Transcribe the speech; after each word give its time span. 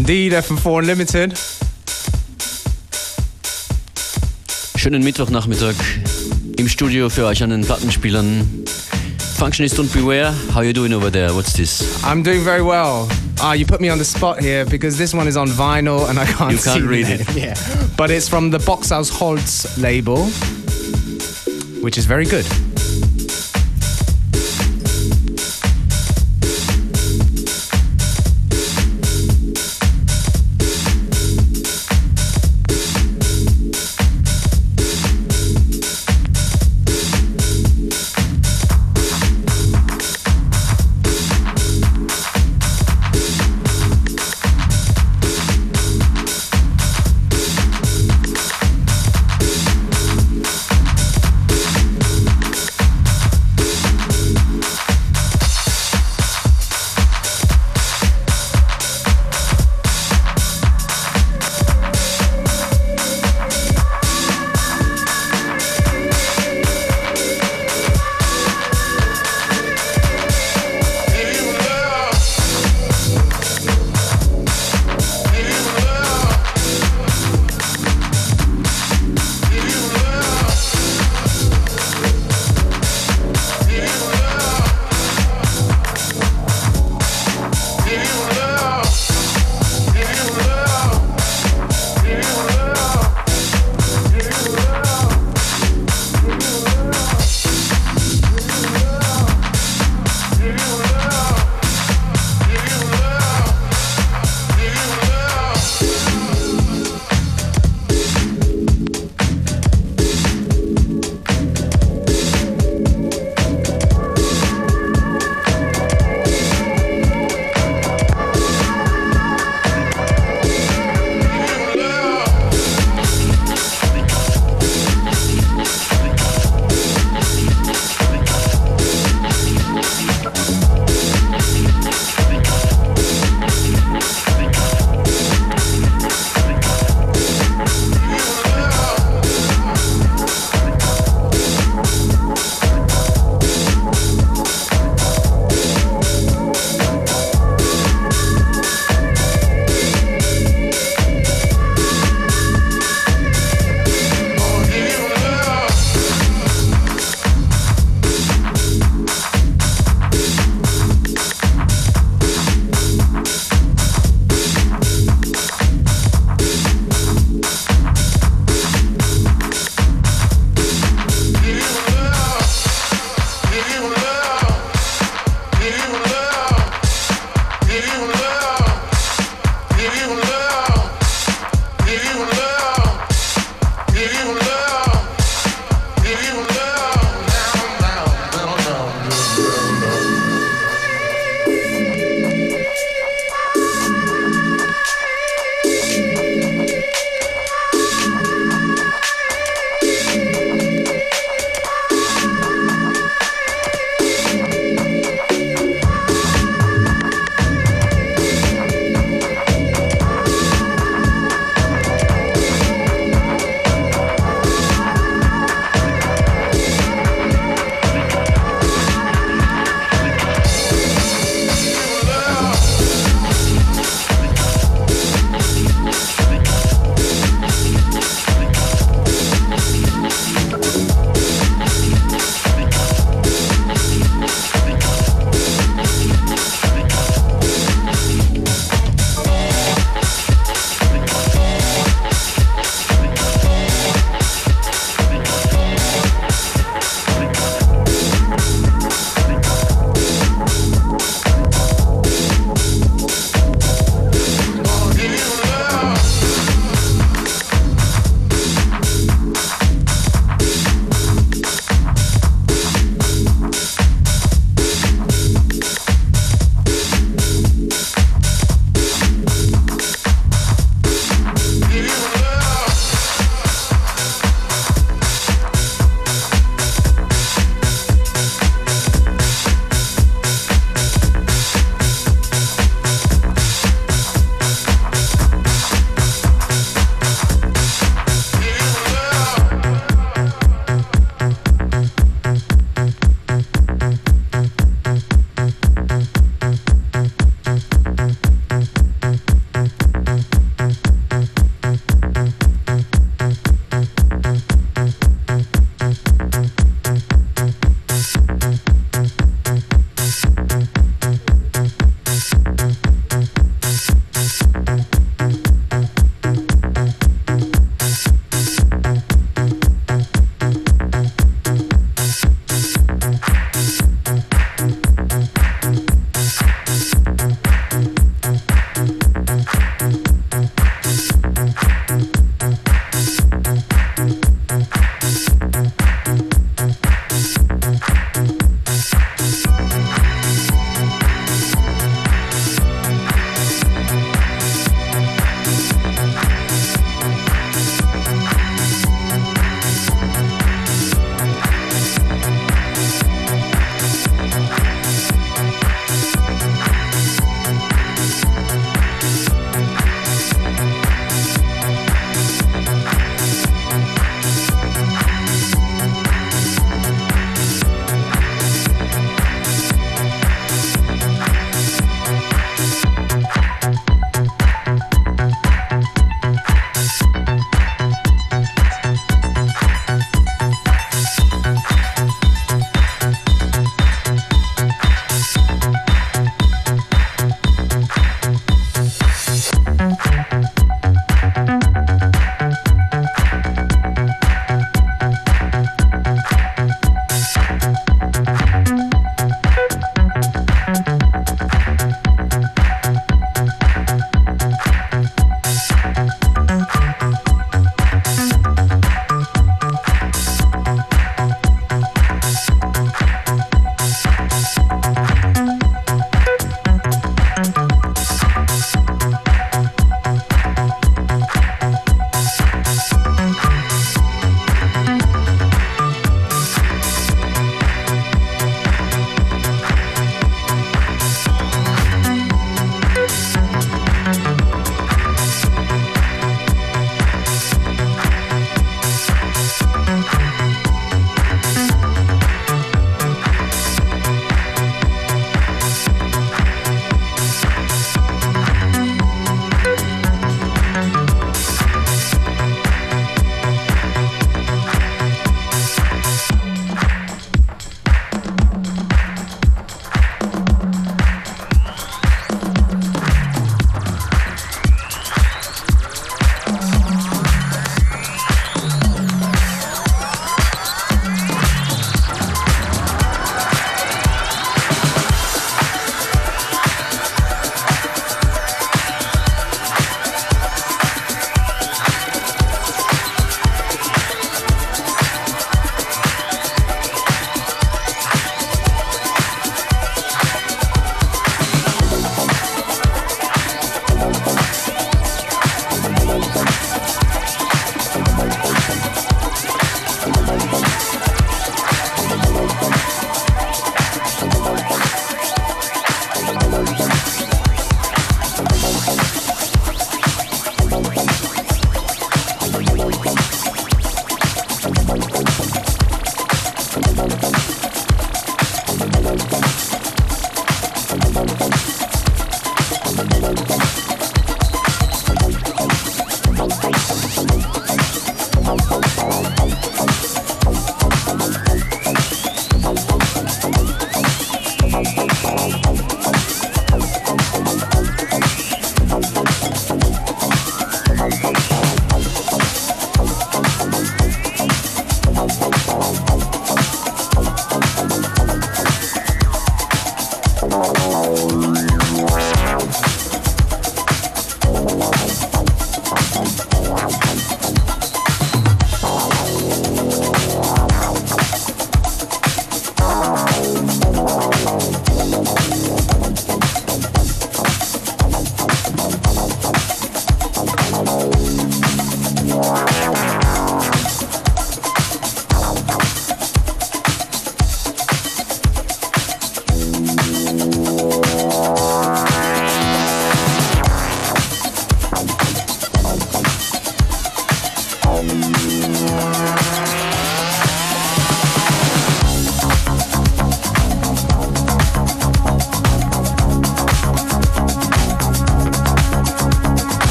indeed, 0.00 0.32
FM4 0.32 0.78
Unlimited. 0.78 1.34
Schönen 4.76 5.04
Mittwochnachmittag 5.04 5.74
im 6.58 6.68
Studio 6.70 7.10
für 7.10 7.26
euch 7.26 7.42
an 7.42 7.50
den 7.50 7.60
Plattenspielern. 7.66 8.48
Functionist 9.36 9.78
and 9.78 9.92
Beware, 9.92 10.32
how 10.54 10.62
you 10.62 10.72
doing 10.72 10.94
over 10.94 11.12
there? 11.12 11.34
What's 11.36 11.52
this? 11.52 11.84
I'm 12.02 12.22
doing 12.24 12.42
very 12.42 12.62
well. 12.64 13.06
Ah, 13.40 13.52
you 13.54 13.66
put 13.66 13.80
me 13.82 13.90
on 13.92 13.98
the 13.98 14.04
spot 14.04 14.38
here 14.40 14.64
because 14.64 14.96
this 14.96 15.12
one 15.12 15.28
is 15.28 15.36
on 15.36 15.50
vinyl 15.50 16.08
and 16.08 16.18
I 16.18 16.24
can't. 16.24 16.52
You 16.52 16.58
can't 16.58 16.86
read 16.86 17.06
it. 17.08 17.20
it. 17.20 17.36
Yeah, 17.36 17.54
but 17.98 18.10
it's 18.10 18.26
from 18.28 18.50
the 18.50 18.58
Boxhaus 18.58 19.10
Holz 19.10 19.66
label, 19.76 20.24
which 21.82 21.98
is 21.98 22.06
very 22.06 22.24
good. 22.24 22.46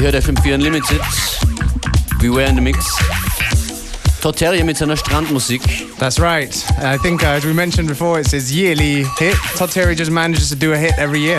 Ihr 0.00 0.06
hört 0.10 0.16
FM4 0.24 0.54
Unlimited. 0.54 0.98
Beware 2.20 2.48
in 2.48 2.54
the 2.54 2.60
Mix. 2.62 2.78
Torteria 4.22 4.64
mit 4.64 4.78
seiner 4.78 4.96
Strandmusik. 4.96 5.60
That's 5.98 6.18
right. 6.18 6.48
I 6.82 6.96
think, 6.96 7.22
uh, 7.22 7.26
as 7.36 7.44
we 7.44 7.52
mentioned 7.52 7.86
before, 7.86 8.18
it's 8.18 8.30
his 8.30 8.50
yearly 8.50 9.04
hit. 9.18 9.34
Torteria 9.58 9.94
just 9.94 10.10
manages 10.10 10.48
to 10.48 10.56
do 10.56 10.72
a 10.72 10.76
hit 10.78 10.94
every 10.96 11.20
year. 11.22 11.38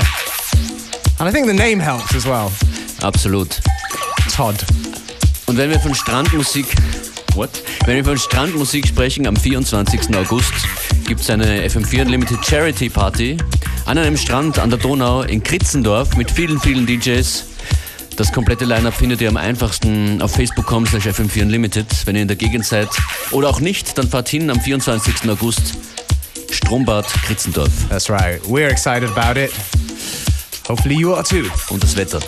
And 1.17 1.27
I 1.27 1.31
think 1.31 1.47
the 1.47 1.55
name 1.55 1.79
helps 1.79 2.13
as 2.15 2.23
well. 2.27 2.51
Absolut. 3.01 3.59
Todd. 4.35 4.63
Und 5.47 5.57
wenn 5.57 5.71
wir 5.71 5.79
von 5.79 5.95
Strandmusik. 5.95 6.67
What? 7.33 7.49
Wenn 7.87 7.95
wir 7.95 8.05
von 8.05 8.19
Strandmusik 8.19 8.85
sprechen, 8.87 9.25
am 9.25 9.37
24. 9.37 10.15
August 10.15 10.53
gibt 11.07 11.21
es 11.21 11.31
eine 11.31 11.65
FM4 11.67 12.01
Unlimited 12.03 12.45
Charity 12.45 12.89
Party 12.89 13.37
an 13.87 13.97
einem 13.97 14.17
Strand 14.17 14.59
an 14.59 14.69
der 14.69 14.77
Donau 14.77 15.23
in 15.23 15.41
Kritzendorf 15.41 16.15
mit 16.15 16.29
vielen, 16.29 16.59
vielen 16.59 16.85
DJs 16.85 17.45
das 18.17 18.31
komplette 18.31 18.65
Lineup 18.65 18.93
findet 18.93 19.21
ihr 19.21 19.29
am 19.29 19.37
einfachsten 19.37 20.21
auf 20.21 20.31
facebook.com 20.33 20.85
slash 20.85 21.07
fm4 21.07 21.43
unlimited. 21.43 21.85
Wenn 22.05 22.15
ihr 22.15 22.21
in 22.23 22.27
der 22.27 22.37
Gegend 22.37 22.65
seid 22.65 22.89
oder 23.31 23.49
auch 23.49 23.59
nicht, 23.59 23.97
dann 23.97 24.09
fahrt 24.09 24.29
hin 24.29 24.49
am 24.49 24.59
24. 24.59 25.29
August 25.29 25.75
Strombad 26.49 27.07
Kritzendorf. 27.25 27.71
That's 27.89 28.09
right. 28.09 28.41
We're 28.47 28.69
excited 28.69 29.09
about 29.15 29.39
it. 29.39 29.51
Hopefully 30.67 30.95
you 30.95 31.13
are 31.13 31.23
too. 31.23 31.45
Und 31.69 31.83
das 31.83 31.95
Wetter. 31.95 32.19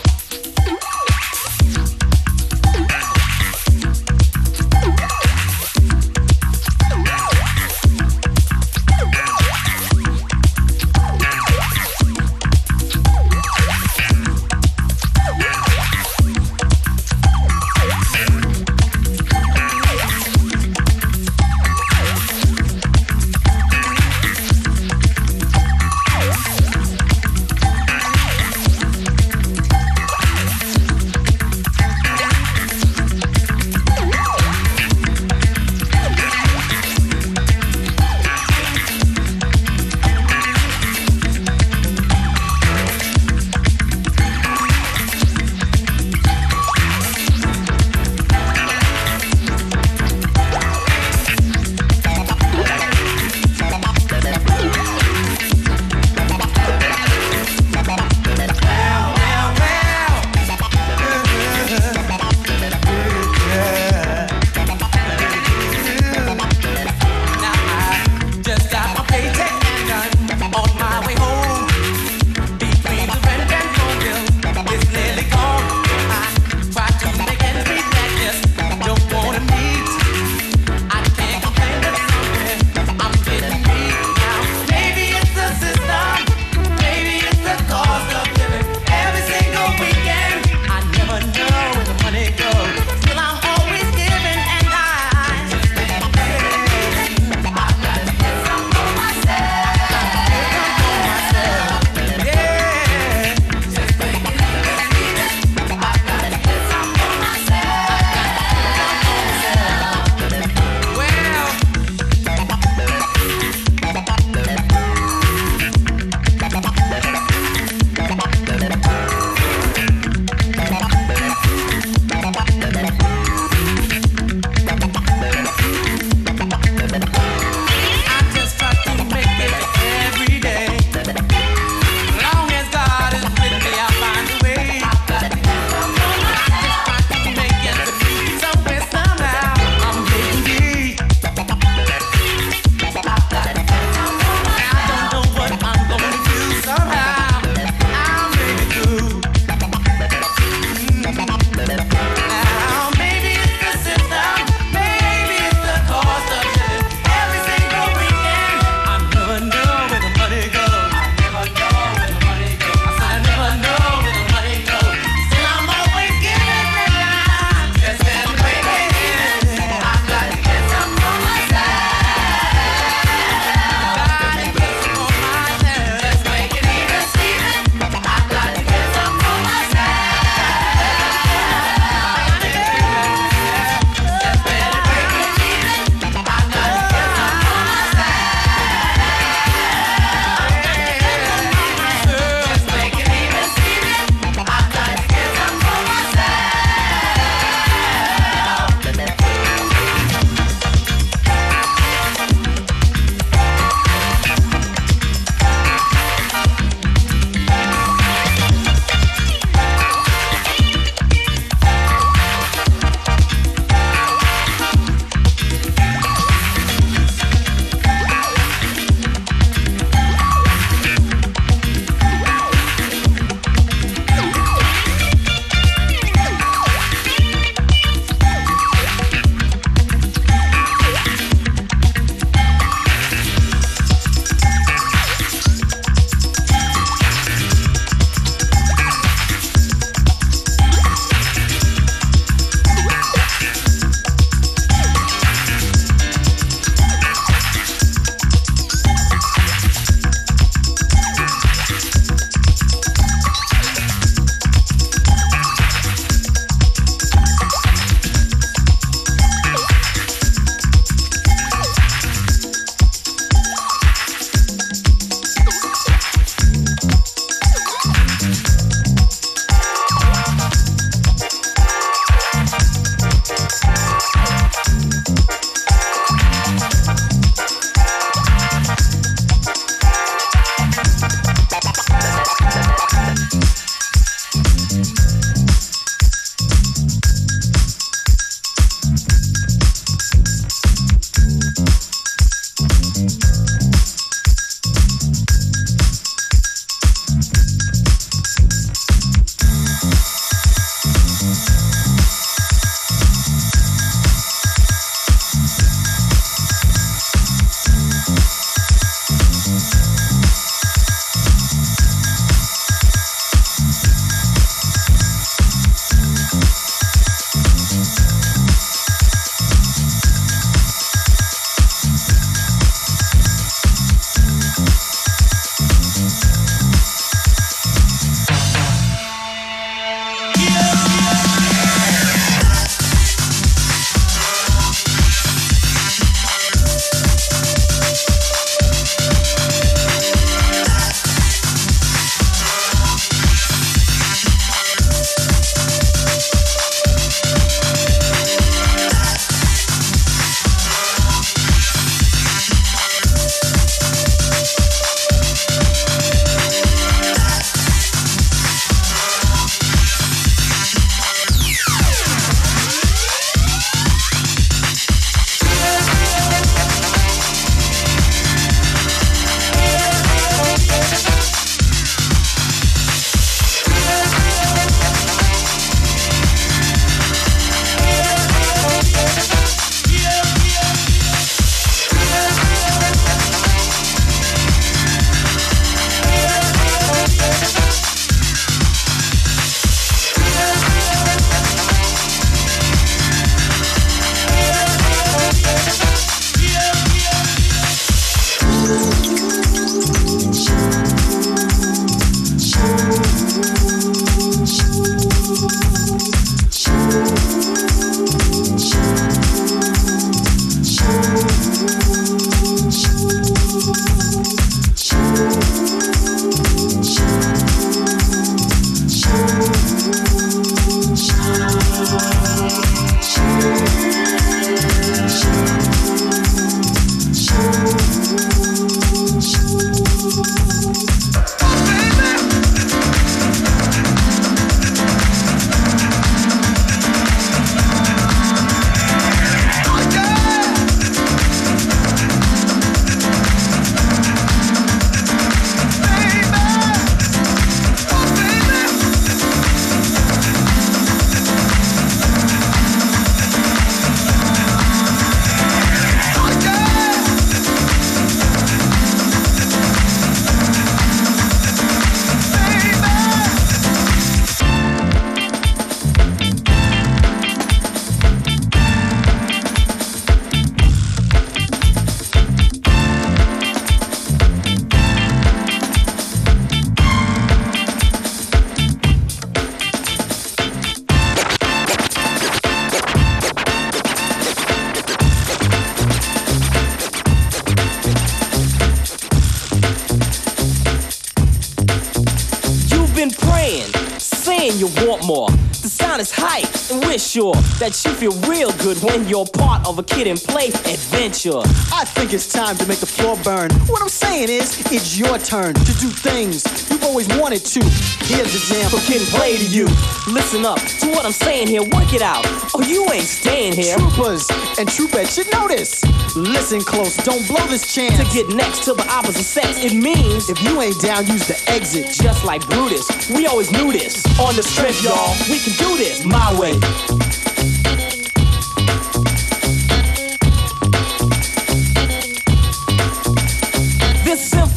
good 498.74 498.84
when 498.84 499.08
you're 499.08 499.26
part 499.28 499.66
of 499.68 499.78
a 499.80 499.84
Kid 499.84 500.08
'n 500.08 500.18
Play 500.18 500.48
adventure. 500.48 501.40
I 501.74 501.86
think 501.86 502.14
it's 502.14 502.28
time 502.32 502.56
to 502.58 502.66
make 502.66 502.80
the 502.80 502.86
floor 502.86 503.18
burn. 503.24 503.50
What 503.68 503.82
I'm 503.82 503.90
saying 503.90 504.30
is, 504.30 504.60
it's 504.72 504.98
your 504.98 505.18
turn 505.20 505.54
to 505.54 505.74
do 505.84 505.90
things 505.90 506.44
you've 506.70 506.84
always 506.84 507.08
wanted 507.10 507.44
to. 507.46 507.62
Here's 508.10 508.34
a 508.34 508.42
jam 508.54 508.70
for 508.72 508.80
Kid 508.90 509.02
'n 509.02 509.08
Play 509.08 509.38
to 509.38 509.46
you. 509.46 509.68
Listen 510.08 510.46
up 510.46 510.60
to 510.82 510.88
what 510.90 511.06
I'm 511.06 511.12
saying 511.28 511.48
here, 511.48 511.62
work 511.62 511.94
it 511.94 512.02
out. 512.02 512.26
Oh, 512.56 512.62
you 512.62 512.90
ain't 512.92 513.08
staying 513.08 513.54
here. 513.54 513.76
Troopers 513.78 514.26
and 514.58 514.68
troopettes 514.70 515.16
should 515.16 515.30
know 515.32 515.48
this. 515.48 515.84
Listen 516.16 516.62
close, 516.64 516.96
don't 517.04 517.26
blow 517.28 517.46
this 517.48 517.74
chance. 517.74 517.84
To 517.98 518.06
get 518.16 518.28
next 518.30 518.64
to 518.66 518.74
the 518.74 518.88
opposite 518.90 519.24
sex, 519.24 519.50
it 519.64 519.74
means 519.74 520.30
if 520.30 520.42
you 520.42 520.62
ain't 520.62 520.80
down, 520.82 521.06
use 521.08 521.26
the 521.28 521.38
exit. 521.50 521.88
Just 521.92 522.24
like 522.26 522.42
Brutus, 522.50 522.88
we 523.16 523.28
always 523.28 523.52
knew 523.52 523.72
this. 523.72 524.04
On 524.20 524.36
the 524.36 524.44
strip, 524.44 524.76
y'all, 524.82 525.14
we 525.30 525.38
can 525.40 525.54
do 525.58 525.78
this 525.78 526.06
my 526.06 526.30
way. 526.40 526.54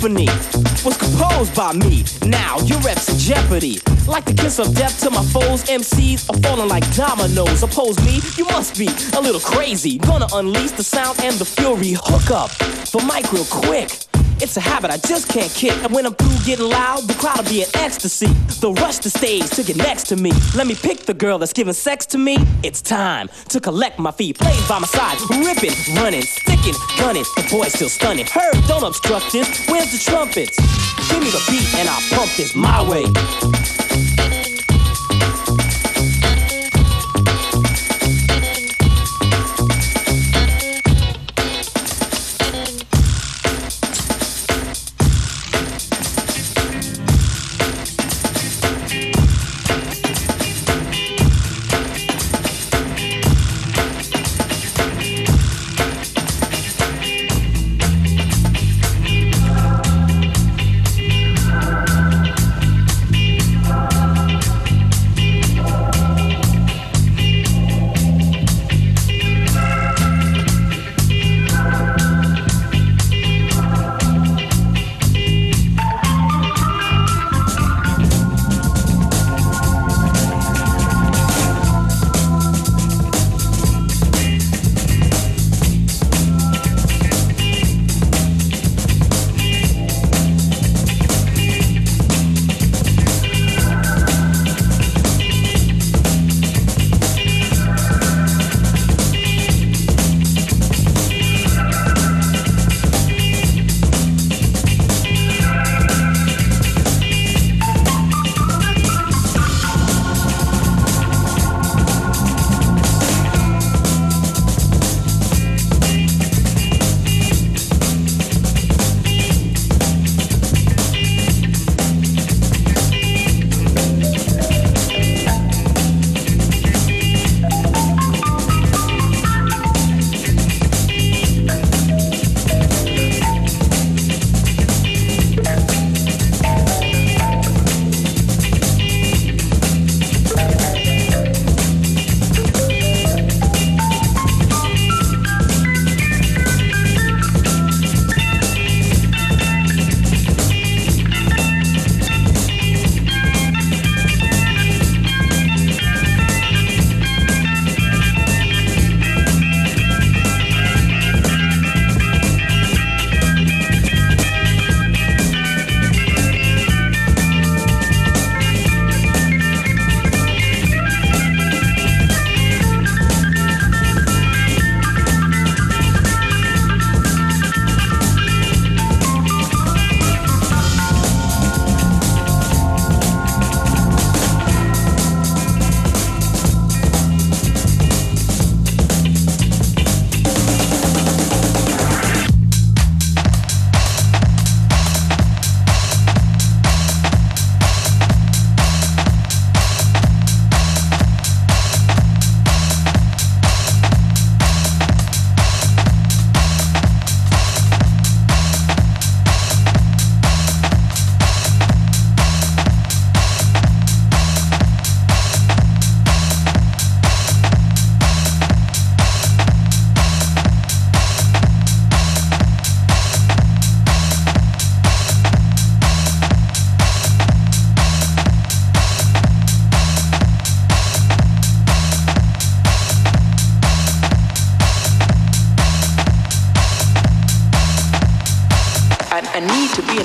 symphony 0.07 0.27
was 0.85 0.97
composed 0.99 1.55
by 1.57 1.73
me. 1.73 2.05
Now 2.27 2.59
your 2.61 2.79
reps 2.81 3.09
in 3.09 3.19
jeopardy. 3.19 3.81
Like 4.07 4.25
the 4.25 4.35
kiss 4.35 4.59
of 4.61 4.73
death 4.75 5.01
to 5.01 5.11
my 5.11 5.23
foes, 5.25 5.65
MCs 5.65 6.31
are 6.31 6.39
falling 6.43 6.69
like 6.69 6.85
dominoes. 6.95 7.63
Oppose 7.65 7.99
me, 8.05 8.21
you 8.37 8.45
must 8.45 8.79
be 8.79 8.89
a 9.19 9.21
little 9.21 9.41
crazy. 9.41 9.99
Gonna 9.99 10.29
unleash 10.33 10.71
the 10.73 10.85
sound 10.85 11.19
and 11.23 11.35
the 11.37 11.45
fury. 11.45 11.97
Hook 12.01 12.31
up 12.31 12.51
the 12.91 13.03
mic 13.13 13.33
real 13.33 13.45
quick. 13.47 13.99
It's 14.39 14.57
a 14.59 14.61
habit 14.61 14.91
I 14.91 14.99
just 14.99 15.29
can't 15.31 15.51
kick. 15.53 15.73
And 15.83 15.93
when 15.95 16.05
I'm 16.05 16.13
through 16.15 16.45
getting 16.45 16.69
loud, 16.69 17.03
the 17.05 17.15
crowd'll 17.15 17.49
be 17.49 17.63
in 17.63 17.69
ecstasy. 17.75 18.27
They'll 18.61 18.75
rush 18.75 18.99
the 18.99 19.09
stage 19.09 19.49
to 19.51 19.63
get 19.63 19.77
next 19.77 20.05
to 20.09 20.17
me. 20.17 20.31
Let 20.55 20.67
me 20.67 20.75
pick 20.75 21.01
the 21.01 21.15
girl 21.15 21.39
that's 21.39 21.55
giving 21.55 21.73
sex 21.73 22.05
to 22.07 22.19
me. 22.19 22.37
It's 22.63 22.83
time 22.83 23.31
to 23.49 23.61
collect 23.61 23.99
my 23.99 24.11
feet. 24.11 24.39
Play 24.39 24.59
by 24.69 24.79
my 24.79 24.87
side, 24.87 25.19
ripping, 25.31 25.77
running, 25.97 26.23
sticking, 26.23 26.75
gunning. 26.99 27.25
The 27.37 27.49
boy's 27.51 27.73
still 27.73 27.89
stunning. 27.89 28.27
Herb, 28.27 28.63
don't 28.67 28.83
obstruct 28.85 29.33
this. 29.33 29.49
Where's 29.69 29.91
the 29.91 29.99
trumpets? 29.99 30.55
Give 31.11 31.21
me 31.21 31.31
the 31.31 31.43
beat 31.51 31.75
and 31.81 31.89
I'll 31.89 32.09
pump 32.11 32.31
this 32.37 32.55
my 32.55 32.83
way. 32.91 33.76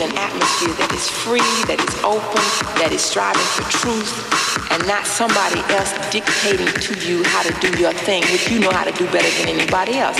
in 0.02 0.10
an 0.10 0.18
atmosphere 0.18 0.74
that 0.76 0.92
is 0.94 1.08
free, 1.10 1.40
that 1.68 1.80
is 1.80 1.94
open, 2.04 2.44
that 2.82 2.90
is 2.92 3.02
striving 3.02 3.42
for 3.56 3.62
truth, 3.70 4.14
and 4.72 4.86
not 4.88 5.06
somebody 5.06 5.60
else 5.74 5.92
dictating 6.12 6.68
to 6.82 6.96
you 7.08 7.24
how 7.26 7.42
to 7.44 7.54
do 7.62 7.78
your 7.80 7.94
thing, 7.94 8.22
which 8.32 8.50
you 8.52 8.60
know 8.60 8.72
how 8.72 8.84
to 8.84 8.92
do 8.94 9.06
better 9.12 9.30
than 9.40 9.50
anybody 9.58 9.98
else. 10.00 10.20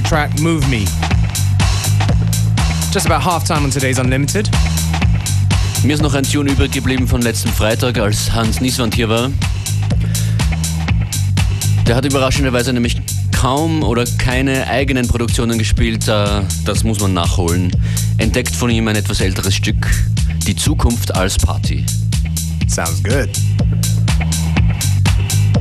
classic 0.00 0.04
track 0.04 0.38
Move 0.40 0.66
Me. 0.68 0.84
Just 2.92 3.06
about 3.06 3.22
half 3.22 3.46
time 3.46 3.62
on 3.64 3.70
today's 3.70 3.98
Unlimited. 3.98 4.48
Mir 5.84 5.94
ist 5.94 6.02
noch 6.02 6.12
ein 6.14 6.24
Tune 6.24 6.50
übrig 6.50 6.72
geblieben 6.72 7.06
von 7.06 7.22
letzten 7.22 7.50
Freitag, 7.50 7.96
als 7.98 8.30
Hans 8.32 8.60
Nieswand 8.60 8.94
hier 8.94 9.08
war. 9.08 9.30
Der 11.86 11.94
hat 11.94 12.04
überraschenderweise 12.04 12.72
nämlich 12.72 13.00
kaum 13.32 13.82
oder 13.84 14.04
keine 14.18 14.66
eigenen 14.66 15.06
Produktionen 15.06 15.56
gespielt, 15.58 16.08
äh, 16.08 16.42
das 16.64 16.82
muss 16.82 17.00
man 17.00 17.14
nachholen. 17.14 17.70
Entdeckt 18.18 18.54
von 18.54 18.68
ihm 18.68 18.88
ein 18.88 18.96
etwas 18.96 19.20
älteres 19.20 19.54
Stück, 19.54 19.86
Die 20.46 20.56
Zukunft 20.56 21.14
als 21.14 21.38
Party. 21.38 21.86
Sounds 22.68 23.02
good. 23.02 23.28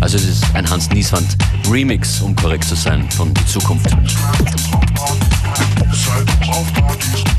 Also 0.01 0.17
es 0.17 0.25
ist 0.27 0.43
ein 0.55 0.67
Hans 0.69 0.89
Nieswand 0.89 1.37
Remix, 1.69 2.21
um 2.21 2.35
korrekt 2.35 2.65
zu 2.65 2.75
sein, 2.75 3.09
von 3.11 3.33
Die 3.33 3.45
Zukunft. 3.47 3.89
Zeit 3.89 3.99
auf 6.49 6.73
Partys. 6.73 7.34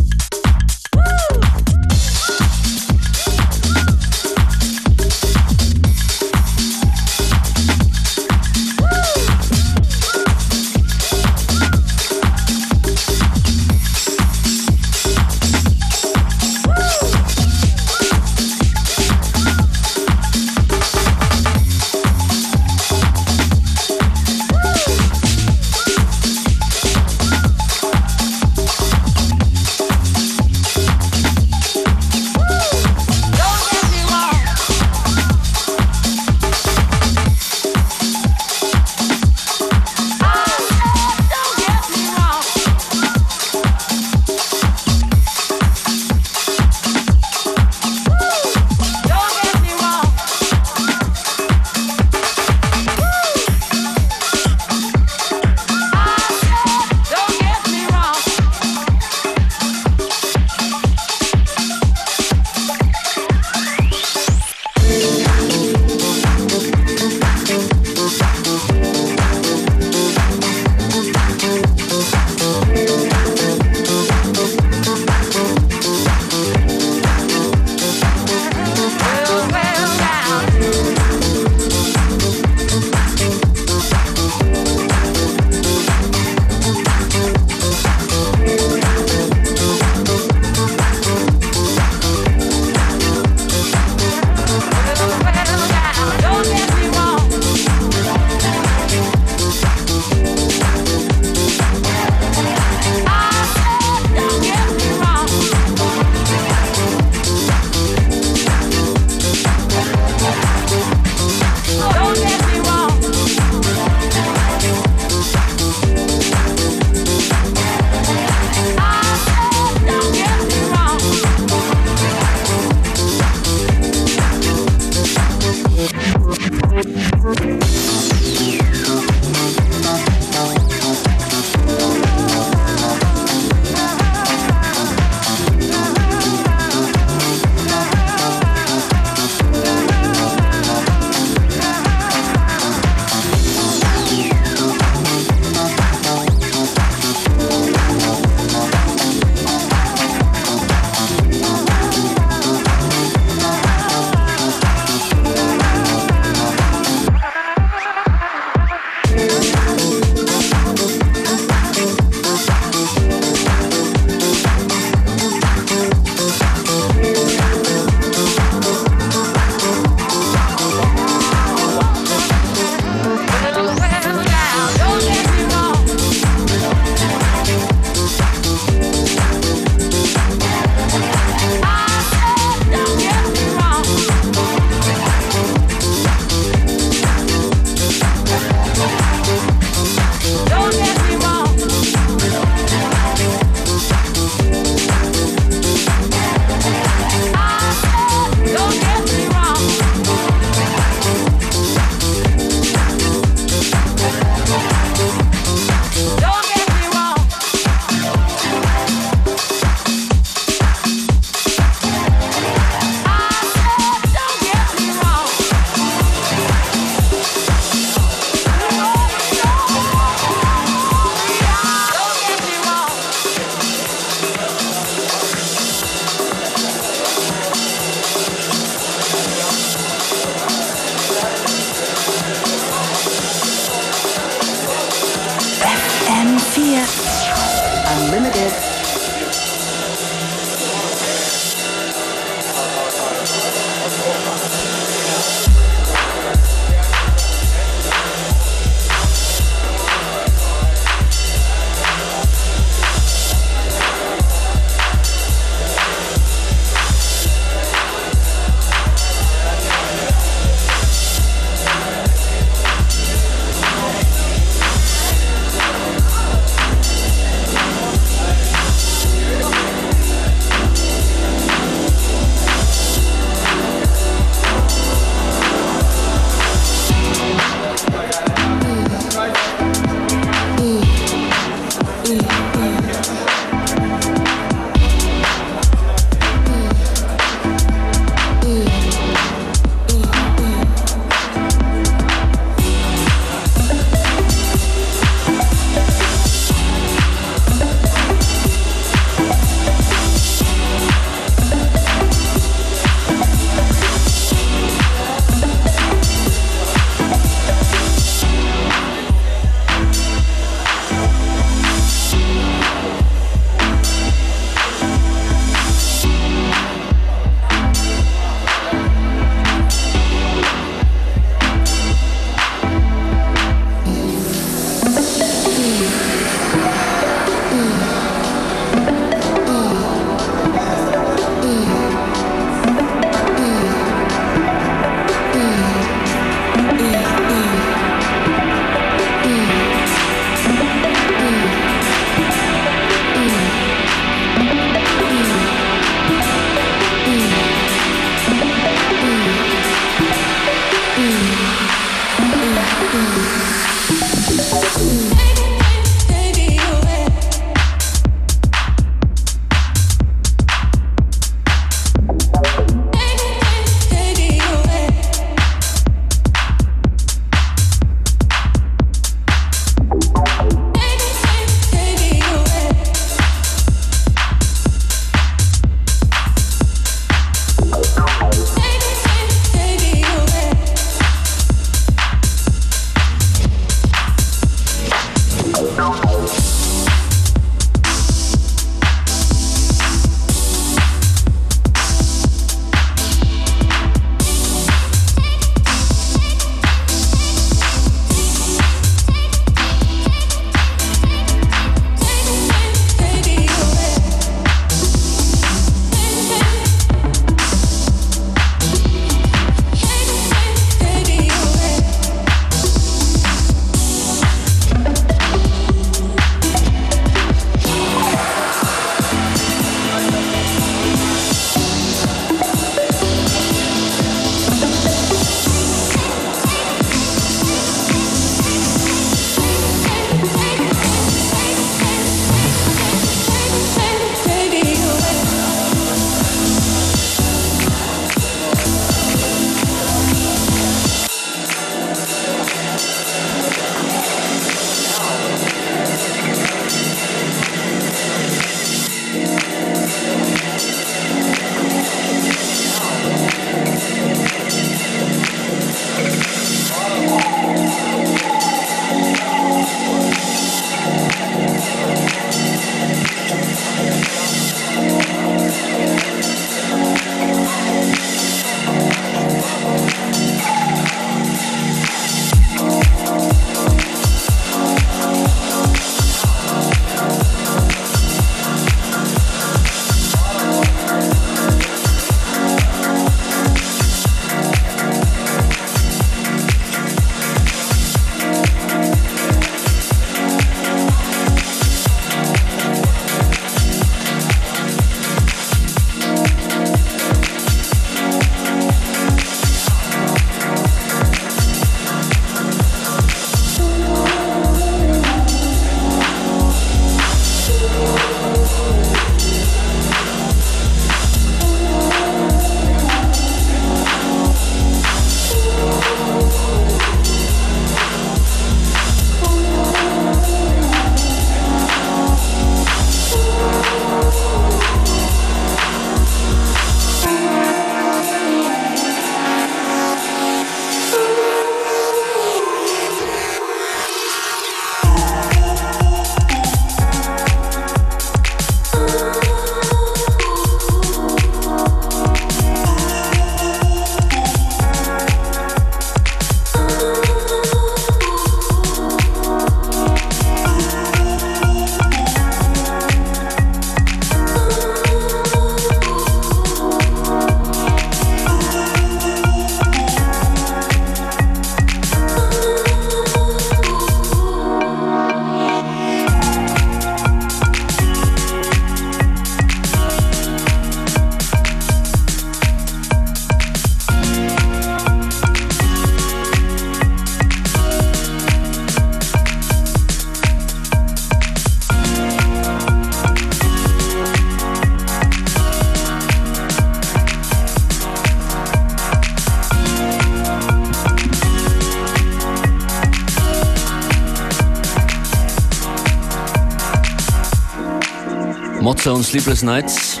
Butler 598.82 598.94
und 598.94 599.04
Sleepless 599.04 599.42
Nights. 599.42 600.00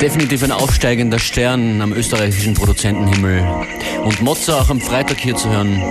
Definitiv 0.00 0.44
ein 0.44 0.52
aufsteigender 0.52 1.18
Stern 1.18 1.82
am 1.82 1.92
österreichischen 1.92 2.54
Produzentenhimmel. 2.54 3.44
Und 4.04 4.22
Mozza 4.22 4.60
auch 4.60 4.70
am 4.70 4.80
Freitag 4.80 5.18
hier 5.18 5.34
zu 5.34 5.50
hören 5.50 5.82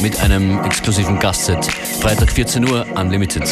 mit 0.00 0.20
einem 0.20 0.62
exklusiven 0.62 1.18
Gastset. 1.18 1.64
Freitag 2.00 2.30
14 2.30 2.70
Uhr, 2.70 2.86
Unlimited. 2.94 3.42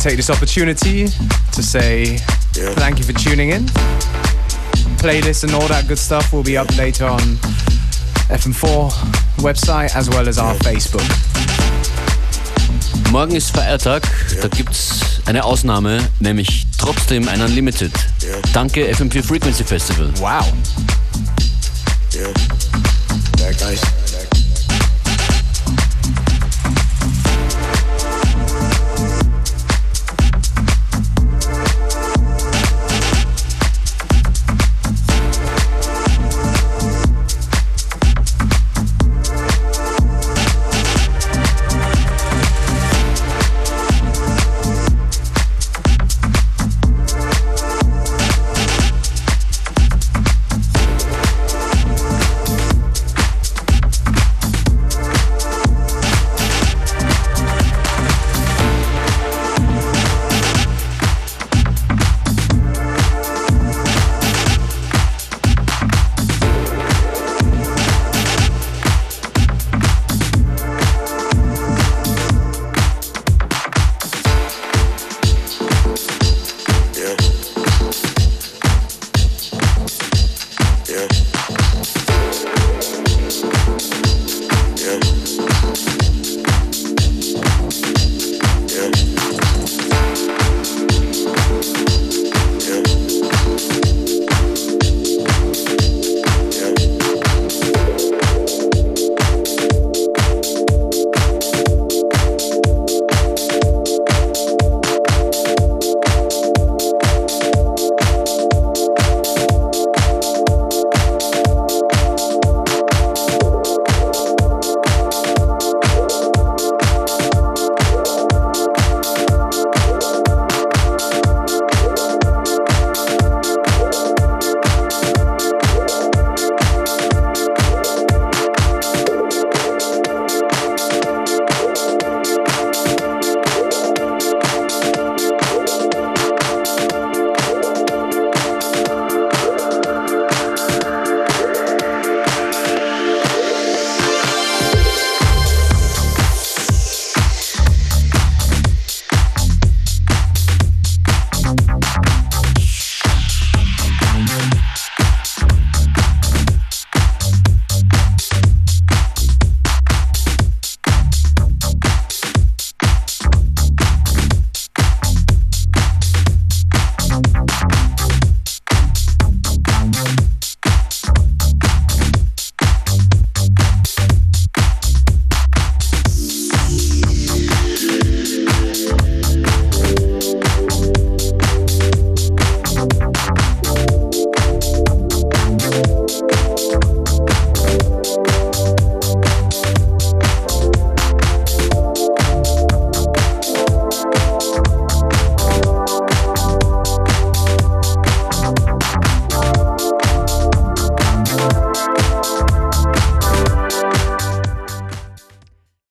take 0.00 0.16
this 0.16 0.30
opportunity 0.30 1.04
to 1.52 1.62
say 1.62 2.12
yeah. 2.54 2.72
thank 2.80 2.98
you 2.98 3.04
for 3.04 3.12
tuning 3.12 3.50
in. 3.50 3.64
Playlists 4.96 5.44
and 5.44 5.52
all 5.52 5.68
that 5.68 5.86
good 5.88 5.98
stuff 5.98 6.32
will 6.32 6.42
be 6.42 6.56
up 6.56 6.74
later 6.78 7.04
on 7.04 7.20
FM4 8.30 8.90
website 9.40 9.94
as 9.94 10.08
well 10.08 10.26
as 10.26 10.38
our 10.38 10.54
Facebook. 10.60 11.04
Morgen 13.12 13.36
ist 13.36 13.50
Feiertag, 13.54 14.02
da 14.40 14.48
gibt's 14.48 15.20
eine 15.26 15.44
Ausnahme, 15.44 16.08
nämlich 16.20 16.66
trotzdem 16.78 17.28
ein 17.28 17.42
Unlimited. 17.42 17.92
Danke 18.54 18.90
FM4 18.92 19.22
Frequency 19.22 19.64
Festival. 19.64 20.10
Wow. 20.18 20.44
Yeah. 22.12 22.28